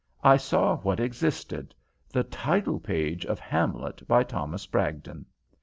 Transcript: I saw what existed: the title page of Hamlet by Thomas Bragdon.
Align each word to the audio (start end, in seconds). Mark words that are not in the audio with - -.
I 0.23 0.35
saw 0.35 0.77
what 0.77 0.99
existed: 0.99 1.75
the 2.09 2.23
title 2.23 2.79
page 2.79 3.23
of 3.23 3.37
Hamlet 3.39 4.07
by 4.07 4.23
Thomas 4.23 4.65
Bragdon. 4.65 5.27